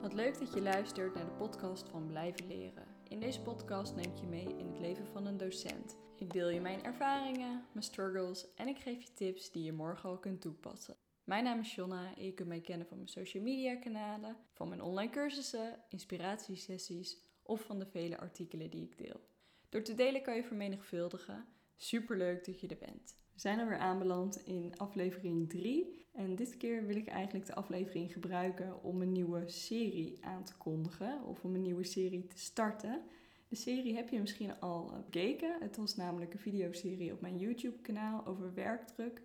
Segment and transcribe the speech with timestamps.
[0.00, 2.86] Wat leuk dat je luistert naar de podcast van Blijven Leren.
[3.08, 5.96] In deze podcast neem ik je mee in het leven van een docent.
[6.16, 10.08] Ik deel je mijn ervaringen, mijn struggles en ik geef je tips die je morgen
[10.08, 10.96] al kunt toepassen.
[11.24, 14.68] Mijn naam is Jonna en je kunt mij kennen van mijn social media kanalen, van
[14.68, 19.20] mijn online cursussen, inspiratiesessies of van de vele artikelen die ik deel.
[19.68, 21.46] Door te delen kan je vermenigvuldigen.
[21.76, 23.16] Superleuk dat je er bent.
[23.32, 25.99] We zijn alweer aanbeland in aflevering 3.
[26.12, 30.56] En dit keer wil ik eigenlijk de aflevering gebruiken om een nieuwe serie aan te
[30.56, 31.24] kondigen.
[31.24, 33.02] Of om een nieuwe serie te starten.
[33.48, 35.56] De serie heb je misschien al bekeken.
[35.60, 39.22] Het was namelijk een videoserie op mijn YouTube kanaal over werkdruk.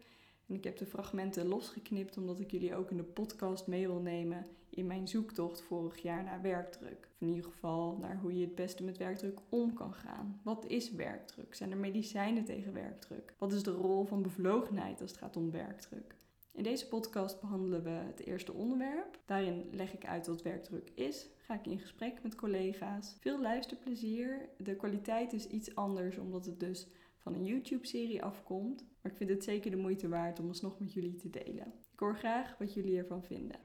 [0.48, 4.00] En ik heb de fragmenten losgeknipt omdat ik jullie ook in de podcast mee wil
[4.00, 7.08] nemen in mijn zoektocht vorig jaar naar werkdruk.
[7.14, 10.40] Of in ieder geval naar hoe je het beste met werkdruk om kan gaan.
[10.44, 11.56] Wat is werkdruk?
[11.56, 13.34] Zijn er medicijnen tegen werkdruk?
[13.38, 16.16] Wat is de rol van bevlogenheid als het gaat om werkdruk?
[16.55, 19.20] In deze podcast behandelen we het eerste onderwerp.
[19.26, 21.28] Daarin leg ik uit wat werkdruk is.
[21.38, 23.18] Ga ik in gesprek met collega's.
[23.20, 24.50] Veel luisterplezier.
[24.58, 28.86] De kwaliteit is iets anders omdat het dus van een YouTube-serie afkomt.
[29.02, 31.73] Maar ik vind het zeker de moeite waard om alsnog met jullie te delen.
[31.92, 33.59] Ik hoor graag wat jullie ervan vinden.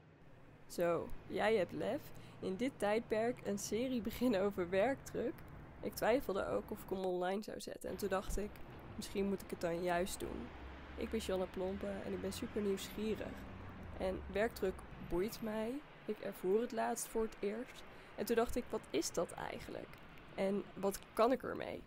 [0.67, 2.11] Zo, jij hebt lef.
[2.39, 5.33] In dit tijdperk een serie beginnen over werkdruk.
[5.81, 7.89] Ik twijfelde ook of ik hem online zou zetten.
[7.89, 8.51] En toen dacht ik,
[8.95, 10.60] misschien moet ik het dan juist doen.
[11.01, 13.33] Ik ben Janne Plompen en ik ben super nieuwsgierig.
[13.97, 14.73] En werkdruk
[15.09, 15.73] boeit mij.
[16.05, 17.83] Ik ervoer het laatst voor het eerst.
[18.15, 19.87] En toen dacht ik, wat is dat eigenlijk?
[20.35, 21.81] En wat kan ik ermee?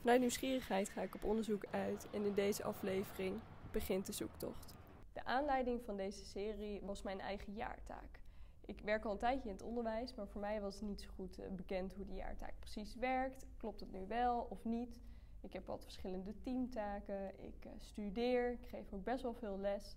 [0.00, 4.74] Vanuit nieuwsgierigheid ga ik op onderzoek uit en in deze aflevering begint de zoektocht.
[5.12, 8.20] De aanleiding van deze serie was mijn eigen jaartaak.
[8.64, 11.08] Ik werk al een tijdje in het onderwijs, maar voor mij was het niet zo
[11.14, 13.46] goed eh, bekend hoe die jaartaak precies werkt.
[13.56, 14.98] Klopt het nu wel of niet?
[15.40, 19.96] Ik heb wat verschillende teamtaken, ik eh, studeer, ik geef ook best wel veel les.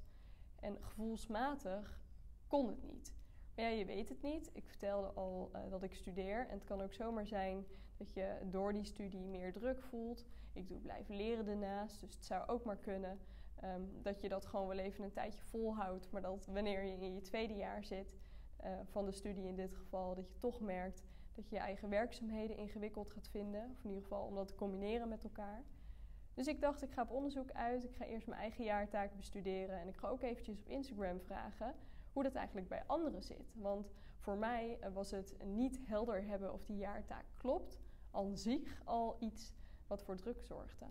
[0.60, 2.00] En gevoelsmatig
[2.48, 3.14] kon het niet.
[3.56, 4.50] Maar ja, je weet het niet.
[4.54, 6.48] Ik vertelde al uh, dat ik studeer.
[6.48, 7.66] En het kan ook zomaar zijn
[7.98, 10.26] dat je door die studie meer druk voelt.
[10.54, 12.00] Ik doe blijven leren daarnaast.
[12.00, 13.20] Dus het zou ook maar kunnen
[13.64, 16.12] um, dat je dat gewoon wel even een tijdje volhoudt.
[16.12, 18.16] Maar dat wanneer je in je tweede jaar zit,
[18.64, 21.04] uh, van de studie in dit geval, dat je toch merkt
[21.36, 23.70] dat je je eigen werkzaamheden ingewikkeld gaat vinden.
[23.72, 25.64] Of in ieder geval om dat te combineren met elkaar.
[26.34, 27.84] Dus ik dacht, ik ga op onderzoek uit.
[27.84, 29.80] Ik ga eerst mijn eigen jaartaak bestuderen.
[29.80, 31.76] En ik ga ook eventjes op Instagram vragen
[32.14, 33.54] hoe dat eigenlijk bij anderen zit.
[33.56, 37.80] Want voor mij eh, was het niet helder hebben of die jaartaak klopt,
[38.12, 39.54] aan zich al iets
[39.88, 40.86] wat voor druk zorgde.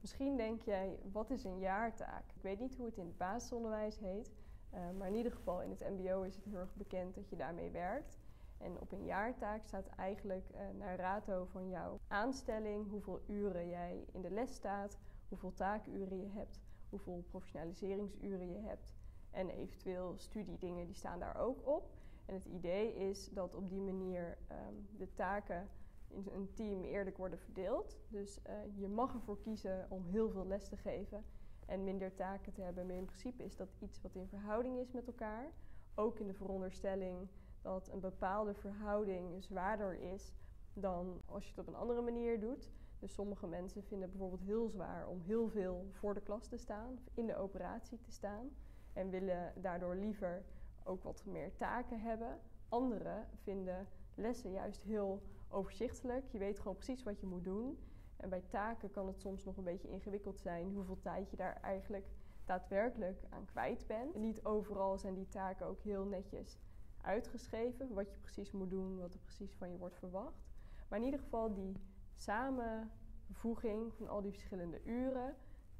[0.00, 2.24] Misschien denk jij, wat is een jaartaak?
[2.34, 4.32] Ik weet niet hoe het in het basisonderwijs heet,
[4.74, 7.36] uh, maar in ieder geval in het MBO is het heel erg bekend dat je
[7.36, 8.18] daarmee werkt.
[8.58, 14.04] En op een jaartaak staat eigenlijk uh, naar rato van jouw aanstelling, hoeveel uren jij
[14.12, 14.98] in de les staat,
[15.28, 18.94] hoeveel taakuren je hebt, hoeveel professionaliseringsuren je hebt.
[19.30, 21.90] En eventueel studiedingen, die staan daar ook op.
[22.26, 25.68] En het idee is dat op die manier um, de taken
[26.08, 27.98] in een team eerlijk worden verdeeld.
[28.08, 31.24] Dus uh, je mag ervoor kiezen om heel veel les te geven
[31.66, 32.86] en minder taken te hebben.
[32.86, 35.52] Maar in principe is dat iets wat in verhouding is met elkaar.
[35.94, 37.28] Ook in de veronderstelling
[37.62, 40.32] dat een bepaalde verhouding zwaarder is
[40.72, 42.70] dan als je het op een andere manier doet.
[42.98, 46.56] Dus sommige mensen vinden het bijvoorbeeld heel zwaar om heel veel voor de klas te
[46.56, 48.50] staan, in de operatie te staan
[48.92, 50.44] en willen daardoor liever
[50.84, 52.40] ook wat meer taken hebben.
[52.68, 56.26] Anderen vinden lessen juist heel overzichtelijk.
[56.30, 57.78] Je weet gewoon precies wat je moet doen.
[58.16, 61.60] En bij taken kan het soms nog een beetje ingewikkeld zijn hoeveel tijd je daar
[61.62, 62.06] eigenlijk
[62.44, 64.14] daadwerkelijk aan kwijt bent.
[64.14, 66.58] En niet overal zijn die taken ook heel netjes
[67.02, 70.46] uitgeschreven, wat je precies moet doen, wat er precies van je wordt verwacht.
[70.88, 71.76] Maar in ieder geval die
[72.14, 75.36] samenvoeging van al die verschillende uren,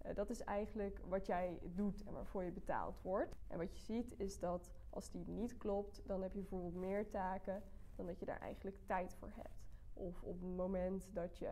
[0.06, 3.34] uh, dat is eigenlijk wat jij doet en waarvoor je betaald wordt.
[3.46, 7.10] En wat je ziet is dat als die niet klopt, dan heb je bijvoorbeeld meer
[7.10, 7.62] taken
[7.96, 9.66] dan dat je daar eigenlijk tijd voor hebt.
[9.94, 11.50] Of op het moment dat je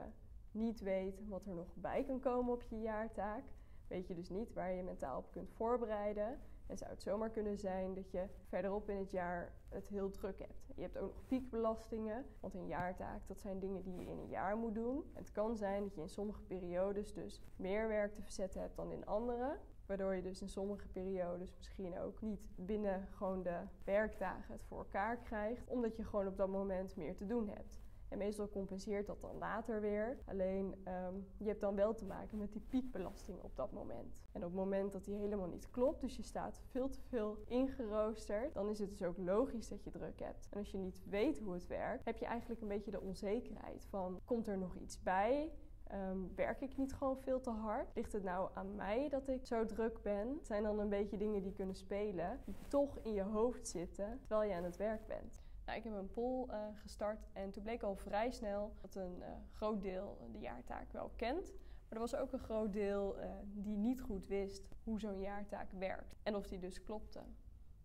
[0.51, 3.45] niet weet wat er nog bij kan komen op je jaartaak,
[3.89, 6.41] weet je dus niet waar je mentaal op kunt voorbereiden.
[6.67, 10.39] En zou het zomaar kunnen zijn dat je verderop in het jaar het heel druk
[10.39, 10.67] hebt.
[10.75, 14.29] Je hebt ook nog piekbelastingen, want een jaartaak, dat zijn dingen die je in een
[14.29, 15.05] jaar moet doen.
[15.13, 18.93] Het kan zijn dat je in sommige periodes dus meer werk te verzetten hebt dan
[18.93, 19.59] in andere.
[19.87, 24.79] Waardoor je dus in sommige periodes misschien ook niet binnen gewoon de werkdagen het voor
[24.79, 25.69] elkaar krijgt.
[25.69, 27.81] Omdat je gewoon op dat moment meer te doen hebt.
[28.09, 30.19] En meestal compenseert dat dan later weer.
[30.27, 34.23] Alleen um, je hebt dan wel te maken met die piekbelasting op dat moment.
[34.33, 37.39] En op het moment dat die helemaal niet klopt, dus je staat veel te veel
[37.47, 40.49] ingeroosterd, dan is het dus ook logisch dat je druk hebt.
[40.51, 43.85] En als je niet weet hoe het werkt, heb je eigenlijk een beetje de onzekerheid
[43.85, 45.53] van komt er nog iets bij?
[45.87, 47.95] Ehm, werk ik niet gewoon veel te hard?
[47.95, 50.29] Ligt het nou aan mij dat ik zo druk ben?
[50.29, 54.19] Het zijn dan een beetje dingen die kunnen spelen, die toch in je hoofd zitten
[54.21, 55.46] terwijl je aan het werk bent.
[55.67, 59.17] Nou, ik heb een poll uh, gestart en toen bleek al vrij snel dat een
[59.19, 61.53] uh, groot deel de jaartaak wel kent.
[61.53, 65.71] Maar er was ook een groot deel uh, die niet goed wist hoe zo'n jaartaak
[65.73, 67.21] werkt en of die dus klopte.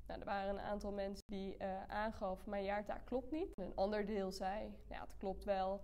[0.07, 3.57] Nou, er waren een aantal mensen die aangaf, mijn jaartaak klopt niet.
[3.57, 5.81] een ander deel zei, ja, het klopt wel,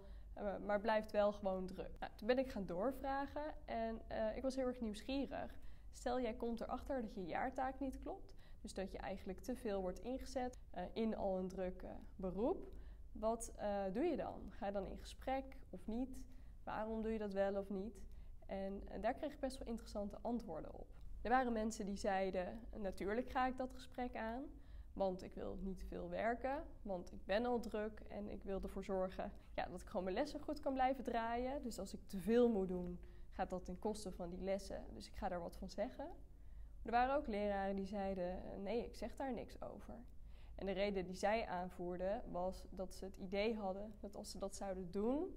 [0.65, 1.99] maar blijft wel gewoon druk.
[1.99, 4.01] Nou, toen ben ik gaan doorvragen en
[4.35, 5.59] ik was heel erg nieuwsgierig.
[5.91, 8.36] Stel, jij komt erachter dat je jaartaak niet klopt.
[8.67, 12.71] Dus dat je eigenlijk te veel wordt ingezet uh, in al een druk uh, beroep.
[13.11, 14.41] Wat uh, doe je dan?
[14.49, 16.17] Ga je dan in gesprek of niet?
[16.63, 17.99] Waarom doe je dat wel of niet?
[18.45, 20.87] En daar kreeg ik best wel interessante antwoorden op.
[21.21, 24.43] Er waren mensen die zeiden: Natuurlijk ga ik dat gesprek aan,
[24.93, 28.83] want ik wil niet veel werken, want ik ben al druk en ik wil ervoor
[28.83, 31.61] zorgen ja, dat ik gewoon mijn lessen goed kan blijven draaien.
[31.63, 32.99] Dus als ik te veel moet doen,
[33.31, 34.85] gaat dat ten koste van die lessen.
[34.93, 36.07] Dus ik ga daar wat van zeggen.
[36.87, 39.93] Er waren ook leraren die zeiden: nee, ik zeg daar niks over.
[40.55, 44.39] En de reden die zij aanvoerden was dat ze het idee hadden dat als ze
[44.39, 45.35] dat zouden doen,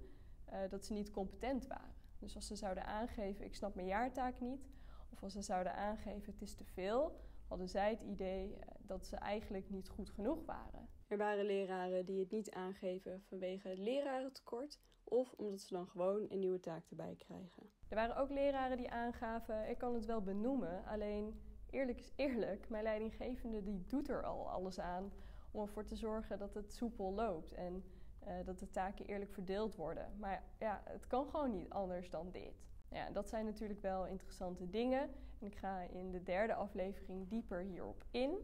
[0.53, 1.95] uh, dat ze niet competent waren.
[2.19, 4.69] Dus als ze zouden aangeven: ik snap mijn jaartaak niet,
[5.09, 9.05] of als ze zouden aangeven: het is te veel, hadden zij het idee uh, dat
[9.05, 10.89] ze eigenlijk niet goed genoeg waren.
[11.07, 16.39] Er waren leraren die het niet aangeven vanwege lerarentekort of omdat ze dan gewoon een
[16.39, 17.80] nieuwe taak erbij krijgen.
[17.91, 22.69] Er waren ook leraren die aangaven, ik kan het wel benoemen, alleen eerlijk is eerlijk,
[22.69, 25.11] mijn leidinggevende die doet er al alles aan
[25.51, 27.83] om ervoor te zorgen dat het soepel loopt en
[28.27, 30.17] uh, dat de taken eerlijk verdeeld worden.
[30.19, 32.65] Maar ja, het kan gewoon niet anders dan dit.
[32.89, 35.01] Ja, dat zijn natuurlijk wel interessante dingen
[35.39, 38.37] en ik ga in de derde aflevering dieper hierop in.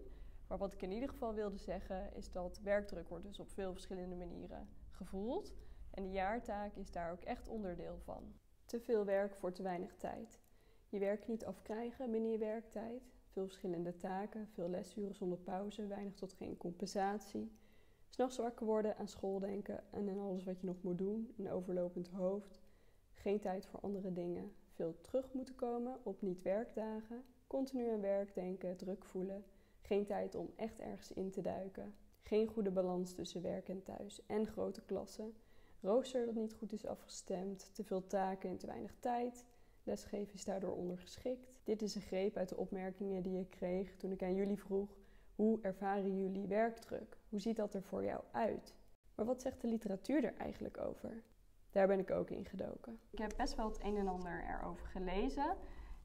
[0.47, 3.71] Maar wat ik in ieder geval wilde zeggen is dat werkdruk wordt dus op veel
[3.71, 5.53] verschillende manieren gevoeld.
[5.91, 8.33] En de jaartaak is daar ook echt onderdeel van.
[8.67, 10.39] Te veel werk voor te weinig tijd.
[10.89, 13.01] Je werk niet afkrijgen binnen je werktijd.
[13.27, 17.51] Veel verschillende taken, veel lesuren zonder pauze, weinig tot geen compensatie.
[18.09, 21.51] S'nachts wakker worden, aan school denken en aan alles wat je nog moet doen, een
[21.51, 22.61] overlopend hoofd.
[23.13, 24.51] Geen tijd voor andere dingen.
[24.73, 27.23] Veel terug moeten komen op niet-werkdagen.
[27.47, 29.43] Continu aan werk denken, druk voelen.
[29.81, 31.95] Geen tijd om echt ergens in te duiken.
[32.21, 35.33] Geen goede balans tussen werk en thuis en grote klassen
[35.81, 39.45] rooster dat niet goed is afgestemd, te veel taken en te weinig tijd.
[39.83, 41.59] Lesgeven is daardoor ondergeschikt.
[41.63, 44.97] Dit is een greep uit de opmerkingen die ik kreeg toen ik aan jullie vroeg:
[45.35, 47.17] hoe ervaren jullie werkdruk?
[47.29, 48.75] Hoe ziet dat er voor jou uit?
[49.15, 51.23] Maar wat zegt de literatuur er eigenlijk over?
[51.71, 52.99] Daar ben ik ook in gedoken.
[53.09, 55.57] Ik heb best wel het een en ander erover gelezen.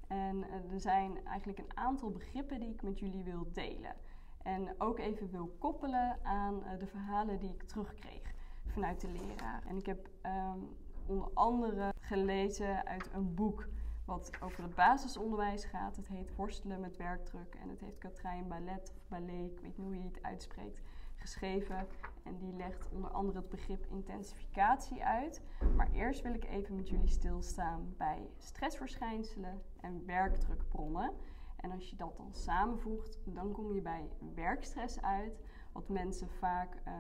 [0.09, 3.95] En eh, er zijn eigenlijk een aantal begrippen die ik met jullie wil delen.
[4.43, 8.32] En ook even wil koppelen aan eh, de verhalen die ik terugkreeg
[8.73, 9.63] vanuit de leraar.
[9.67, 10.77] En ik heb um,
[11.07, 13.69] onder andere gelezen uit een boek
[14.05, 15.97] wat over het basisonderwijs gaat.
[15.97, 19.87] Het heet Worstelen met werkdruk en het heeft Katrijn Ballet of Ballet, ik weet niet
[19.87, 20.81] hoe je het uitspreekt,
[21.15, 21.87] geschreven.
[22.25, 25.43] En die legt onder andere het begrip intensificatie uit.
[25.77, 31.13] Maar eerst wil ik even met jullie stilstaan bij stressverschijnselen en werkdrukbronnen.
[31.57, 35.41] En als je dat dan samenvoegt, dan kom je bij werkstress uit,
[35.73, 36.93] wat mensen vaak uh,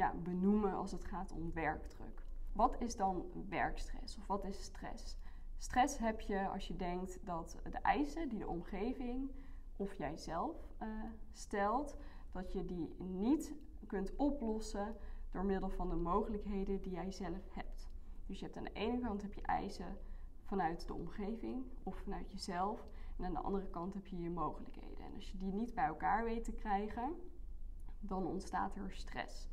[0.00, 2.22] ja, benoemen als het gaat om werkdruk.
[2.52, 5.16] Wat is dan werkstress of wat is stress?
[5.56, 9.30] Stress heb je als je denkt dat de eisen die de omgeving
[9.76, 10.88] of jijzelf uh,
[11.32, 11.96] stelt,
[12.32, 13.54] dat je die niet
[13.86, 14.96] kunt oplossen
[15.30, 17.88] door middel van de mogelijkheden die jij zelf hebt.
[18.26, 19.98] Dus je hebt aan de ene kant heb je eisen
[20.42, 22.86] vanuit de omgeving of vanuit jezelf.
[23.16, 25.04] En aan de andere kant heb je je mogelijkheden.
[25.04, 27.16] En als je die niet bij elkaar weet te krijgen,
[28.00, 29.48] dan ontstaat er stress.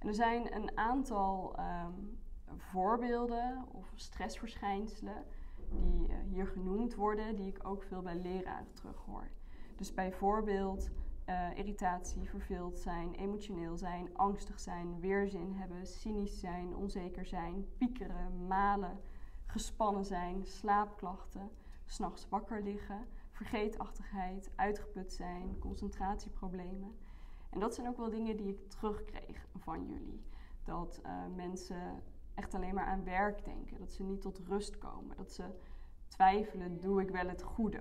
[0.00, 2.18] En er zijn een aantal um,
[2.56, 5.24] voorbeelden of stressverschijnselen
[5.70, 9.30] die uh, hier genoemd worden, die ik ook veel bij leraren terughoor.
[9.76, 10.90] Dus bijvoorbeeld
[11.28, 18.46] uh, irritatie, verveeld zijn, emotioneel zijn, angstig zijn, weerzin hebben, cynisch zijn, onzeker zijn, piekeren,
[18.46, 19.00] malen,
[19.46, 21.50] gespannen zijn, slaapklachten,
[21.84, 26.98] s'nachts wakker liggen, vergeetachtigheid, uitgeput zijn, concentratieproblemen.
[27.50, 30.22] En dat zijn ook wel dingen die ik terugkreeg van jullie.
[30.64, 32.02] Dat uh, mensen
[32.34, 33.78] echt alleen maar aan werk denken.
[33.78, 35.16] Dat ze niet tot rust komen.
[35.16, 35.44] Dat ze
[36.08, 37.80] twijfelen, doe ik wel het goede?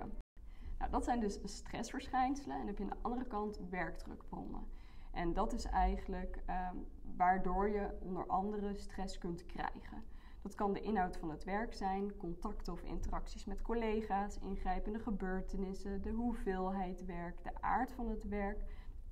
[0.78, 2.52] Nou, dat zijn dus stressverschijnselen.
[2.52, 4.68] En dan heb je aan de andere kant werkdrukbronnen.
[5.12, 6.86] En dat is eigenlijk um,
[7.16, 10.04] waardoor je onder andere stress kunt krijgen.
[10.42, 16.02] Dat kan de inhoud van het werk zijn, contacten of interacties met collega's, ingrijpende gebeurtenissen,
[16.02, 18.60] de hoeveelheid werk, de aard van het werk,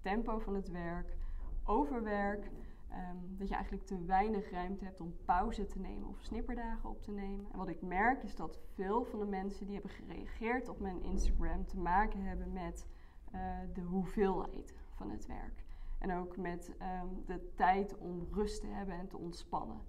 [0.02, 1.18] tempo van het werk,
[1.64, 2.50] overwerk,
[2.90, 7.02] Ehm, dat je eigenlijk te weinig ruimte hebt om pauze te nemen of snipperdagen op
[7.02, 7.52] te nemen.
[7.52, 11.02] En wat ik merk is dat veel van de mensen die hebben gereageerd op mijn
[11.02, 12.88] Instagram te maken hebben met
[13.34, 15.64] uh, de hoeveelheid van het werk.
[16.00, 19.82] En ook met ehm, de tijd om rust te hebben en te ontspannen.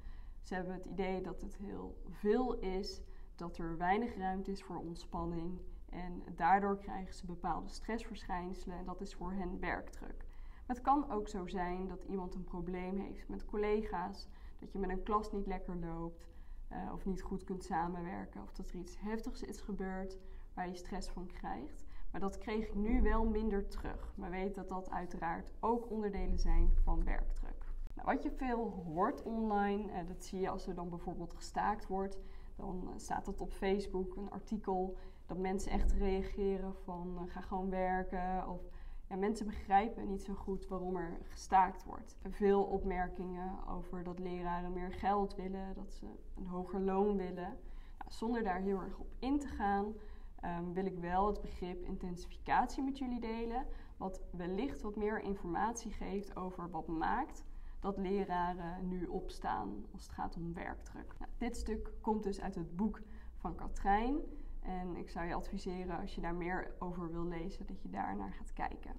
[0.43, 3.03] Ze hebben het idee dat het heel veel is,
[3.35, 5.61] dat er weinig ruimte is voor ontspanning.
[5.91, 10.25] En daardoor krijgen ze bepaalde stressverschijnselen en dat is voor hen werkdruk.
[10.67, 14.29] Maar het kan ook zo zijn dat iemand een probleem heeft met collega's,
[14.59, 16.29] dat je met een klas niet lekker loopt
[16.73, 20.19] uh, of niet goed kunt samenwerken, of dat er iets heftigs is gebeurd
[20.55, 21.85] waar je stress van krijgt.
[22.11, 24.13] Maar dat kreeg ik nu wel minder terug.
[24.17, 27.67] Maar weet dat dat uiteraard ook onderdelen zijn van werkdruk.
[27.95, 31.87] Nou, wat je veel hoort online, uh, dat zie je als er dan bijvoorbeeld gestaakt
[31.87, 32.19] wordt.
[32.57, 34.97] Dan uh, staat dat op Facebook, een artikel,
[35.29, 38.61] dat mensen echt reageren van ga gewoon werken of
[39.09, 42.17] ja, mensen begrijpen niet zo goed waarom er gestaakt wordt.
[42.29, 46.07] Veel opmerkingen over dat leraren meer geld willen, dat ze
[46.37, 47.57] een hoger loon willen.
[47.99, 49.95] Nou, zonder daar heel erg op in te gaan,
[50.45, 53.67] um, wil ik wel het begrip intensificatie met jullie delen.
[53.97, 57.45] Wat wellicht wat meer informatie geeft over wat maakt
[57.81, 61.15] dat leraren nu opstaan als het gaat om werkdruk.
[61.19, 63.01] Nou, dit stuk komt dus uit het boek
[63.37, 64.17] van Katrijn.
[64.63, 68.17] En ik zou je adviseren, als je daar meer over wil lezen, dat je daar
[68.17, 68.93] naar gaat kijken.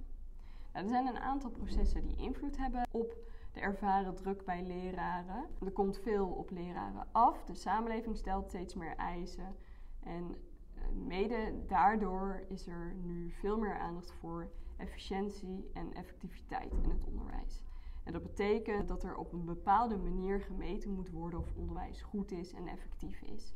[0.74, 3.18] Nou, er zijn een aantal processen die invloed hebben op
[3.54, 5.46] de ervaren druk bij leraren.
[5.66, 7.44] Er komt veel op leraren af.
[7.44, 9.56] De samenleving stelt steeds meer eisen.
[10.00, 10.36] En
[10.76, 17.04] eh, mede daardoor is er nu veel meer aandacht voor efficiëntie en effectiviteit in het
[17.04, 17.64] onderwijs.
[18.04, 22.32] En dat betekent dat er op een bepaalde manier gemeten moet worden of onderwijs goed
[22.32, 23.54] is en effectief is.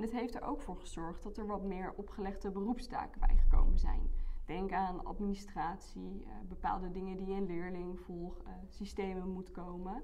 [0.00, 4.10] En dit heeft er ook voor gezorgd dat er wat meer opgelegde beroepstaken bijgekomen zijn.
[4.44, 10.02] Denk aan administratie, uh, bepaalde dingen die een leerling volg, uh, systemen moet komen.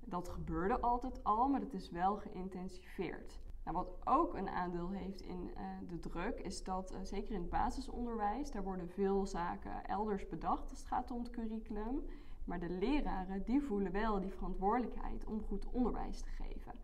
[0.00, 3.40] Dat gebeurde altijd al, maar dat is wel geïntensiveerd.
[3.64, 7.50] Nou, wat ook een aandeel heeft in uh, de druk, is dat zeker in het
[7.50, 12.04] basisonderwijs, daar worden veel zaken elders bedacht als het gaat om het curriculum.
[12.44, 16.83] Maar de leraren die voelen wel die verantwoordelijkheid om goed onderwijs te geven.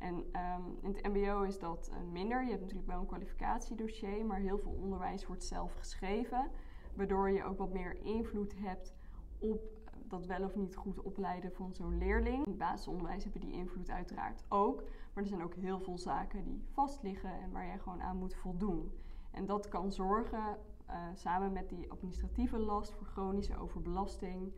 [0.00, 2.44] En um, in het MBO is dat uh, minder.
[2.44, 6.50] Je hebt natuurlijk wel een kwalificatiedossier, maar heel veel onderwijs wordt zelf geschreven.
[6.94, 8.94] Waardoor je ook wat meer invloed hebt
[9.38, 9.80] op
[10.10, 12.44] dat wel of niet goed opleiden van zo'n leerling.
[12.44, 14.82] In het basisonderwijs heb je die invloed uiteraard ook.
[15.12, 18.16] Maar er zijn ook heel veel zaken die vast liggen en waar jij gewoon aan
[18.16, 18.92] moet voldoen.
[19.30, 20.56] En dat kan zorgen,
[20.88, 24.52] uh, samen met die administratieve last voor chronische overbelasting,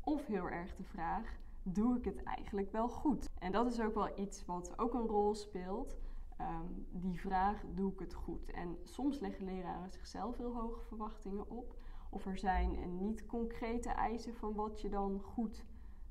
[0.00, 1.38] of heel erg de vraag
[1.72, 3.28] doe ik het eigenlijk wel goed?
[3.38, 5.98] En dat is ook wel iets wat ook een rol speelt.
[6.40, 8.50] Um, die vraag, doe ik het goed?
[8.50, 11.76] En soms leggen leraren zichzelf heel hoge verwachtingen op.
[12.10, 15.64] Of er zijn niet concrete eisen van wat je dan goed,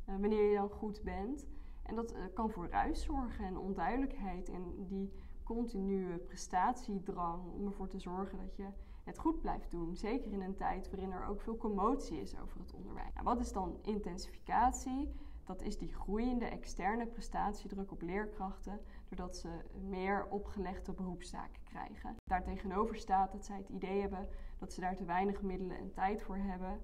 [0.10, 1.48] uh, wanneer je dan goed bent.
[1.84, 5.12] En dat uh, kan voor ruis zorgen en onduidelijkheid en die
[5.44, 8.68] continue prestatiedrang om ervoor te zorgen dat je
[9.04, 9.96] het goed blijft doen.
[9.96, 13.14] Zeker in een tijd waarin er ook veel commotie is over het onderwijs.
[13.14, 15.10] Nou, wat is dan intensificatie?
[15.48, 19.50] Dat is die groeiende externe prestatiedruk op leerkrachten, doordat ze
[19.88, 22.16] meer opgelegde beroepstaken krijgen.
[22.24, 24.28] Daartegenover staat dat zij het idee hebben
[24.58, 26.82] dat ze daar te weinig middelen en tijd voor hebben.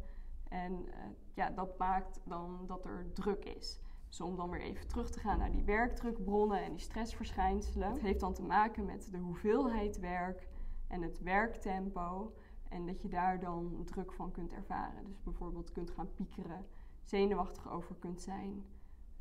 [0.50, 0.94] En uh,
[1.34, 3.80] ja, dat maakt dan dat er druk is.
[4.08, 7.92] Dus om dan weer even terug te gaan naar die werkdrukbronnen en die stressverschijnselen.
[7.92, 10.48] Het heeft dan te maken met de hoeveelheid werk
[10.88, 12.34] en het werktempo.
[12.70, 15.06] En dat je daar dan druk van kunt ervaren.
[15.06, 16.66] Dus bijvoorbeeld kunt gaan piekeren
[17.04, 18.66] zenuwachtig over kunt zijn,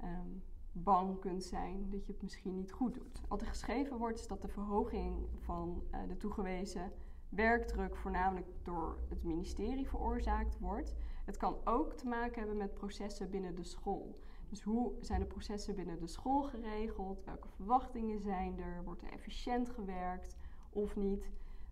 [0.04, 3.20] um, bang kunt zijn dat je het misschien niet goed doet.
[3.28, 6.92] Wat er geschreven wordt is dat de verhoging van uh, de toegewezen
[7.28, 10.94] werkdruk voornamelijk door het ministerie veroorzaakt wordt.
[11.24, 14.18] Het kan ook te maken hebben met processen binnen de school.
[14.48, 17.24] Dus hoe zijn de processen binnen de school geregeld?
[17.24, 18.84] Welke verwachtingen zijn er?
[18.84, 20.36] Wordt er efficiënt gewerkt
[20.70, 21.30] of niet?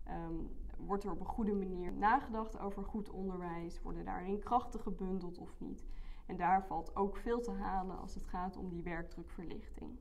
[0.09, 3.81] Um, wordt er op een goede manier nagedacht over goed onderwijs?
[3.81, 5.85] Worden daarin krachten gebundeld of niet?
[6.31, 9.99] En daar valt ook veel te halen als het gaat om die werkdrukverlichting.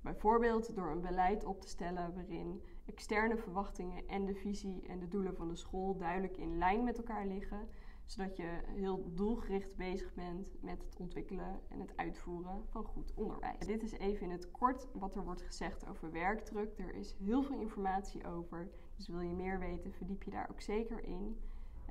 [0.00, 5.08] Bijvoorbeeld door een beleid op te stellen waarin externe verwachtingen en de visie en de
[5.08, 7.68] doelen van de school duidelijk in lijn met elkaar liggen,
[8.04, 13.66] zodat je heel doelgericht bezig bent met het ontwikkelen en het uitvoeren van goed onderwijs.
[13.66, 16.78] Dit is even in het kort wat er wordt gezegd over werkdruk.
[16.78, 20.60] Er is heel veel informatie over, dus wil je meer weten, verdiep je daar ook
[20.60, 21.40] zeker in.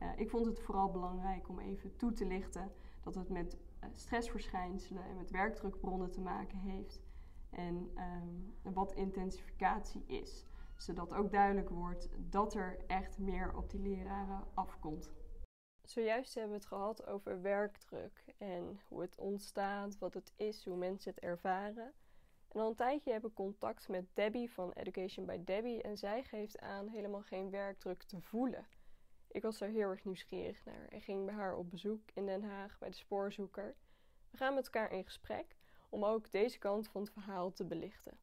[0.01, 2.71] Uh, ik vond het vooral belangrijk om even toe te lichten
[3.03, 3.57] dat het met
[3.94, 7.02] stressverschijnselen en met werkdrukbronnen te maken heeft.
[7.50, 10.46] En um, wat intensificatie is.
[10.78, 15.12] Zodat ook duidelijk wordt dat er echt meer op die leraren afkomt.
[15.84, 20.78] Zojuist hebben we het gehad over werkdruk en hoe het ontstaat, wat het is, hoe
[20.78, 21.94] mensen het ervaren.
[22.48, 26.24] En al een tijdje heb ik contact met Debbie van Education by Debbie en zij
[26.24, 28.68] geeft aan helemaal geen werkdruk te voelen.
[29.32, 32.44] Ik was er heel erg nieuwsgierig naar en ging bij haar op bezoek in Den
[32.44, 33.76] Haag bij de spoorzoeker.
[34.32, 35.46] We gaan met elkaar in gesprek
[35.90, 38.14] om ook deze kant van het verhaal te belichten.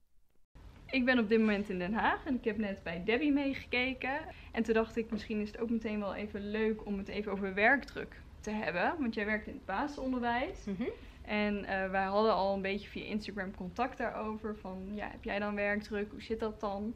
[0.86, 4.20] Ik ben op dit moment in Den Haag en ik heb net bij Debbie meegekeken.
[4.52, 7.32] En toen dacht ik, misschien is het ook meteen wel even leuk om het even
[7.32, 8.94] over werkdruk te hebben.
[8.98, 10.64] Want jij werkt in het basisonderwijs.
[10.64, 10.88] Mhm.
[11.22, 14.56] En eh, wij hadden al een beetje via Instagram contact daarover.
[14.56, 16.10] Van, ja, heb jij dan werkdruk?
[16.10, 16.94] Hoe zit dat dan?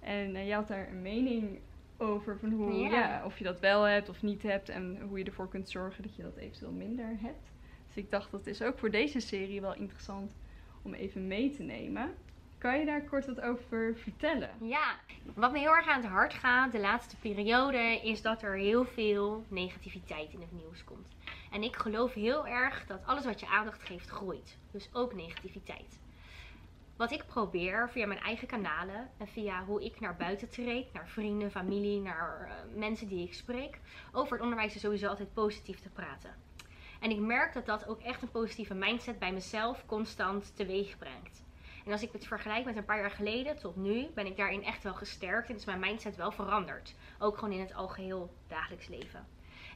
[0.00, 1.58] En uh, jij had daar een mening
[1.98, 2.90] over van hoe, Ja.
[2.90, 3.24] ja.
[3.24, 4.68] of je dat wel hebt of niet hebt.
[4.68, 7.50] En hoe je ervoor kunt zorgen dat je dat eventueel minder hebt.
[7.86, 10.32] Dus ik dacht, dat is ook voor deze serie wel interessant
[10.82, 12.14] om even mee te nemen.
[12.58, 14.50] Kan je daar kort wat over vertellen?
[14.60, 14.94] Ja,
[15.34, 18.84] wat me heel erg aan het hart gaat de laatste periode is dat er heel
[18.84, 21.08] veel negativiteit in het nieuws komt.
[21.52, 24.58] En ik geloof heel erg dat alles wat je aandacht geeft groeit.
[24.70, 25.98] Dus ook negativiteit.
[26.98, 31.08] Wat ik probeer via mijn eigen kanalen en via hoe ik naar buiten treed, naar
[31.08, 33.80] vrienden, familie, naar eh, mensen die ik spreek,
[34.12, 36.34] over het onderwijs is sowieso altijd positief te praten.
[37.00, 41.44] En ik merk dat dat ook echt een positieve mindset bij mezelf constant teweeg brengt.
[41.84, 44.64] En als ik het vergelijk met een paar jaar geleden tot nu, ben ik daarin
[44.64, 46.94] echt wel gesterkt en is mijn mindset wel veranderd.
[47.18, 49.26] Ook gewoon in het algeheel dagelijks leven.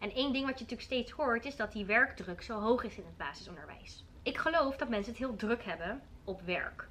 [0.01, 2.99] En één ding wat je natuurlijk steeds hoort, is dat die werkdruk zo hoog is
[2.99, 4.05] in het basisonderwijs.
[4.23, 6.91] Ik geloof dat mensen het heel druk hebben op werk.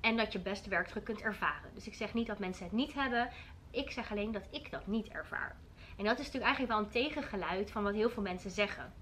[0.00, 1.70] En dat je best werkdruk kunt ervaren.
[1.74, 3.28] Dus ik zeg niet dat mensen het niet hebben.
[3.70, 5.56] Ik zeg alleen dat ik dat niet ervaar.
[5.96, 8.92] En dat is natuurlijk eigenlijk wel een tegengeluid van wat heel veel mensen zeggen.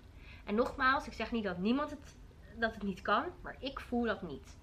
[0.44, 2.16] En nogmaals, ik zeg niet dat niemand het,
[2.58, 4.56] dat het niet kan, maar ik voel dat niet.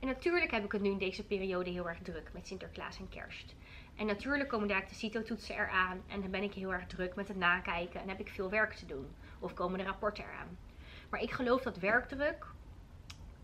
[0.00, 3.08] En natuurlijk heb ik het nu in deze periode heel erg druk met Sinterklaas en
[3.08, 3.54] Kerst.
[3.96, 7.28] En natuurlijk komen daar de CITO-toetsen eraan en dan ben ik heel erg druk met
[7.28, 9.06] het nakijken en heb ik veel werk te doen.
[9.38, 10.58] Of komen de rapporten eraan.
[11.10, 12.46] Maar ik geloof dat werkdruk,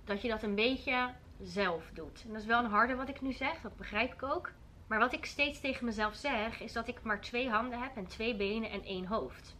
[0.04, 1.10] dat je dat een beetje
[1.46, 2.22] zelf doet.
[2.26, 4.50] En dat is wel een harde wat ik nu zeg, dat begrijp ik ook.
[4.86, 8.06] Maar wat ik steeds tegen mezelf zeg, is dat ik maar twee handen heb en
[8.06, 9.56] twee benen en één hoofd.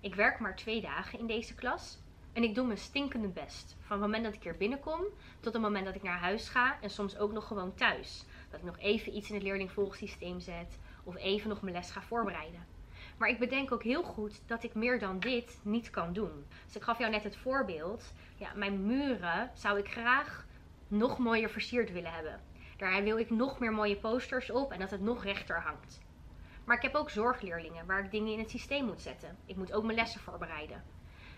[0.00, 1.98] Ik werk maar twee dagen in deze klas.
[2.32, 3.76] En ik doe mijn stinkende best.
[3.80, 5.00] Van het moment dat ik hier binnenkom
[5.40, 6.80] tot het moment dat ik naar huis ga.
[6.80, 8.24] En soms ook nog gewoon thuis.
[8.50, 10.78] Dat ik nog even iets in het leerlingvolgsysteem zet.
[11.04, 12.66] Of even nog mijn les ga voorbereiden.
[13.16, 16.46] Maar ik bedenk ook heel goed dat ik meer dan dit niet kan doen.
[16.66, 18.12] Dus ik gaf jou net het voorbeeld.
[18.36, 20.46] Ja, mijn muren zou ik graag
[20.96, 22.40] nog mooier versierd willen hebben.
[22.76, 26.00] Daar wil ik nog meer mooie posters op en dat het nog rechter hangt.
[26.64, 29.36] Maar ik heb ook zorgleerlingen waar ik dingen in het systeem moet zetten.
[29.46, 30.82] Ik moet ook mijn lessen voorbereiden.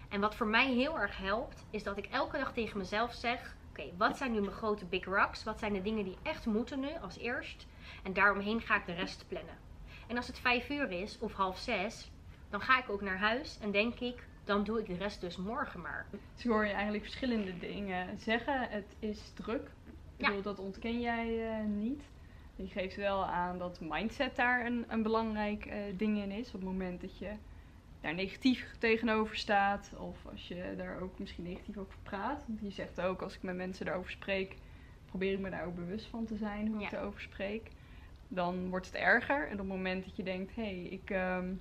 [0.08, 3.56] En wat voor mij heel erg helpt, is dat ik elke dag tegen mezelf zeg:
[3.70, 5.44] Oké, wat zijn nu mijn grote big rocks?
[5.44, 7.66] Wat zijn de dingen die echt moeten nu als eerst?
[8.02, 9.58] En daaromheen ga ik de rest plannen.
[10.06, 12.10] En als het vijf uur is of half zes,
[12.50, 15.36] dan ga ik ook naar huis en denk ik: dan doe ik de rest dus
[15.36, 16.06] morgen maar.
[16.34, 18.68] Dus hoor je eigenlijk verschillende dingen zeggen.
[18.70, 19.70] Het is druk.
[19.86, 20.26] Ik Ja.
[20.26, 22.02] bedoel, dat ontken jij eh, niet.
[22.56, 26.46] Je geeft wel aan dat mindset daar een, een belangrijk eh, ding in is.
[26.46, 27.30] Op het moment dat je
[28.00, 29.92] daar negatief tegenover staat.
[29.96, 32.44] Of als je daar ook misschien negatief over praat.
[32.46, 34.56] Want je zegt ook, als ik met mensen daarover spreek,
[35.06, 36.98] probeer ik me daar ook bewust van te zijn hoe ik Ja.
[36.98, 37.70] erover spreek.
[38.28, 39.46] Dan wordt het erger.
[39.46, 41.54] En op het moment dat je denkt, hé, hey, ik, ehm,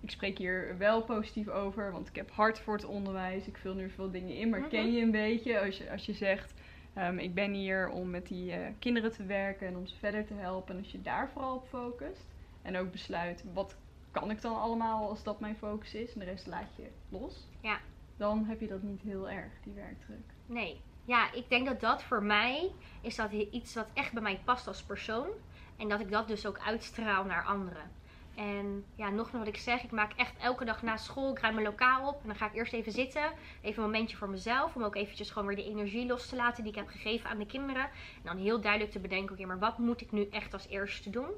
[0.00, 1.92] ik spreek hier wel positief over.
[1.92, 3.46] Want ik heb hart voor het onderwijs.
[3.46, 4.48] Ik vul nu veel dingen in.
[4.50, 4.68] Maar Mhm.
[4.68, 6.54] ken je een beetje als je, als je zegt,
[6.94, 10.26] ehm, ik ben hier om met die eh, kinderen te werken en om ze verder
[10.26, 10.74] te helpen.
[10.76, 12.26] En als je daar vooral op focust.
[12.62, 13.76] En ook besluit, wat
[14.10, 16.12] kan ik dan allemaal als dat mijn focus is?
[16.12, 17.48] En de rest laat je los.
[17.60, 17.78] Ja.
[18.16, 20.24] Dan heb je dat niet heel erg, die werkdruk.
[20.46, 20.80] Nee.
[21.04, 24.66] Ja, ik denk dat dat voor mij is dat iets wat echt bij mij past
[24.66, 25.28] als persoon.
[25.76, 27.90] En dat ik dat dus ook uitstraal naar anderen.
[28.34, 31.54] En ja, nog wat ik zeg, ik maak echt elke dag na school, ik ruim
[31.54, 32.20] mijn lokaal op.
[32.22, 34.74] En dan ga ik eerst even zitten, even een momentje voor mezelf.
[34.74, 37.38] Om ook eventjes gewoon weer de energie los te laten die ik heb gegeven aan
[37.38, 37.82] de kinderen.
[37.82, 41.10] En dan heel duidelijk te bedenken, oké, maar wat moet ik nu echt als eerste
[41.10, 41.30] doen?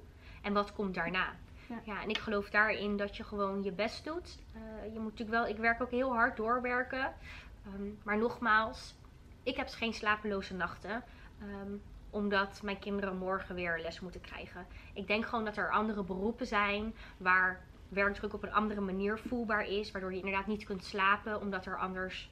[0.42, 1.34] En wat komt daarna?
[1.66, 1.80] Ja.
[1.84, 4.38] Ja, en ik geloof daarin dat je gewoon je best doet.
[4.54, 7.14] Eh, je moet natuurlijk wel, ik werk ook heel hard doorwerken.
[7.66, 8.94] Ehm, maar nogmaals,
[9.42, 11.04] ik heb geen slapeloze nachten.
[11.40, 11.72] ehm,
[12.12, 14.66] omdat mijn kinderen morgen weer les moeten krijgen.
[14.92, 19.66] Ik denk gewoon dat er andere beroepen zijn waar werkdruk op een andere manier voelbaar
[19.66, 19.90] is.
[19.90, 22.30] Waardoor je inderdaad niet kunt slapen omdat er anders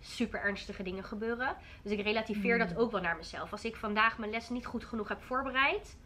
[0.00, 1.56] super ernstige dingen gebeuren.
[1.82, 3.52] Dus ik relativeer dat ook wel naar mezelf.
[3.52, 5.96] Als ik vandaag mijn les niet goed genoeg heb voorbereid,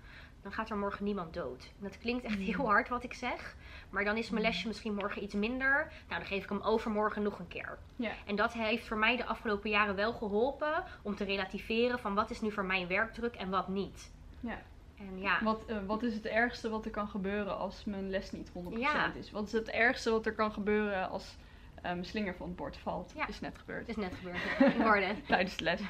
[0.42, 1.62] dan gaat er morgen niemand dood.
[1.64, 3.56] En dat klinkt echt heel hard wat ik zeg.
[3.90, 5.92] Maar dan is mijn lesje misschien morgen iets minder.
[6.08, 7.78] Nou, dan geef ik hem overmorgen nog een keer.
[7.96, 8.10] Ja.
[8.26, 12.30] En dat heeft voor mij de afgelopen jaren wel geholpen om te relativeren van wat
[12.30, 14.10] is nu voor mij werkdruk en wat niet.
[14.40, 14.58] Ja.
[14.98, 18.32] En ja, Wat, eh, wat is het ergste wat er kan gebeuren als mijn les
[18.32, 19.12] niet 100% Ja.
[19.14, 19.30] is?
[19.30, 21.36] Wat is het ergste wat er kan gebeuren als
[21.74, 23.12] eh, mijn slinger van het bord valt?
[23.16, 23.26] Ja.
[23.28, 23.88] Is net gebeurd.
[23.88, 25.04] is net gebeurd.
[25.06, 25.26] het.
[25.28, 25.80] Tijdens de les.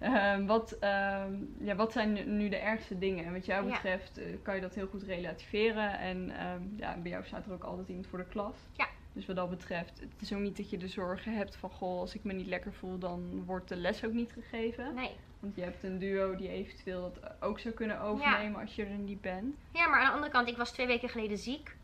[0.00, 3.24] Ehm, wat, ehm, ja, wat zijn nu- de ergste dingen?
[3.24, 5.98] En wat jou betreft eh, kan je dat heel goed relativeren.
[5.98, 8.56] En ehm, ja, bij jou staat er ook altijd iemand voor de klas.
[8.72, 8.86] Ja.
[9.12, 11.70] Dus wat dat betreft, het is ook niet dat je de zorgen hebt van...
[11.70, 14.94] Goh, als ik me niet lekker voel, dan wordt de les ook niet gegeven.
[14.94, 15.10] Nee.
[15.40, 18.98] Want je hebt een duo die eventueel dat ook zou kunnen overnemen als je er
[18.98, 19.54] niet bent.
[19.72, 21.76] Ja, maar aan de andere kant, ik was twee weken geleden ziek.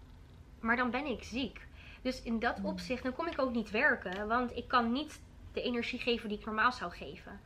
[0.61, 1.67] Maar dan ben ik ziek.
[2.03, 4.29] Dus in dat opzicht, dan kom ik ook niet werken.
[4.29, 5.21] Want ik kan niet
[5.53, 7.41] de energie geven die ik normaal zou geven.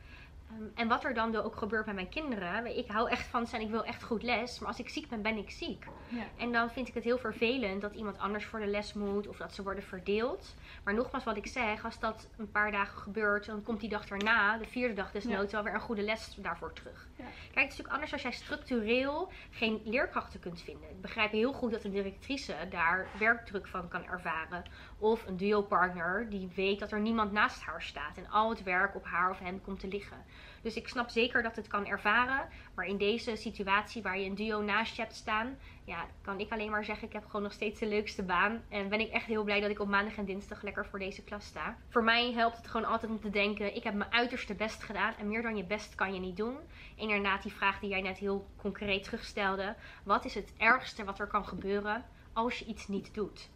[0.49, 2.77] Ehm, en wat er dan ook gebeurt met mijn kinderen.
[2.77, 4.59] Ik hou echt van zijn, ik wil echt goed les.
[4.59, 5.85] Maar als ik ziek ben, ben ik ziek.
[6.07, 6.23] Ja.
[6.37, 9.27] En dan vind ik het heel vervelend dat iemand anders voor de les moet.
[9.27, 10.55] Of dat ze worden verdeeld.
[10.83, 13.45] Maar nogmaals wat ik zeg, als dat een paar dagen gebeurt.
[13.45, 16.73] Dan komt die dag daarna, de vierde dag desnoods, wel weer een goede les daarvoor
[16.73, 17.07] terug.
[17.15, 17.23] Ja.
[17.23, 20.89] Kijk, het is natuurlijk anders als jij structureel geen leerkrachten kunt vinden.
[20.89, 24.63] Ik begrijp heel goed dat een directrice daar werkdruk van kan ervaren.
[24.97, 28.17] Of een duopartner die weet dat er niemand naast haar staat.
[28.17, 30.17] En al het werk op haar of hem komt te liggen.
[30.61, 32.47] Dus ik snap zeker dat het kan ervaren.
[32.75, 35.57] Maar in deze situatie waar je een duo naast je hebt staan.
[35.83, 38.63] Ja, kan ik alleen maar zeggen, ik heb gewoon nog steeds de leukste baan.
[38.69, 41.23] En ben ik echt heel blij dat ik op maandag en dinsdag lekker voor deze
[41.23, 41.77] klas sta.
[41.89, 45.13] Voor mij helpt het gewoon altijd om te denken, ik heb mijn uiterste best gedaan.
[45.19, 46.57] En meer dan je best kan je niet doen.
[46.97, 49.75] En inderdaad die vraag die jij net heel concreet terugstelde.
[50.03, 53.49] Wat is het ergste wat er kan gebeuren als je iets niet doet?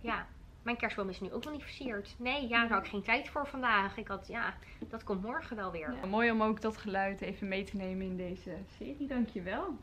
[0.00, 0.26] Ja,
[0.66, 2.14] mijn kerstboom is nu ook nog niet versierd.
[2.18, 3.96] Nee, ja, daar had ik geen tijd voor vandaag.
[3.96, 4.54] Ik had, ja,
[4.88, 5.92] dat komt morgen wel weer.
[5.92, 9.06] Ja, mooi om ook dat geluid even mee te nemen in deze serie.
[9.06, 9.76] Dankjewel.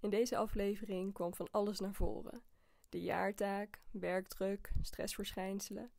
[0.00, 2.42] In deze aflevering kwam van alles naar voren.
[2.88, 5.90] De jaartaak, werkdruk, stressverschijnselen.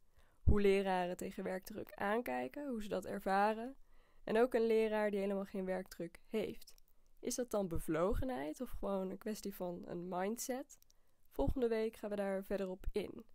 [0.43, 3.76] Hoe leraren tegen werkdruk aankijken, hoe ze dat ervaren.
[4.23, 6.73] En ook een leraar die helemaal geen werkdruk heeft.
[7.19, 10.80] Is dat dan bevlogenheid of gewoon een kwestie van een mindset?
[11.32, 13.26] Volgende week gaan we daar verder op in.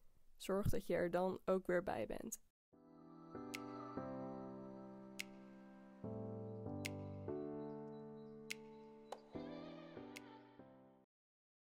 [0.42, 2.40] Zorg dat je er dan ook weer bij bent.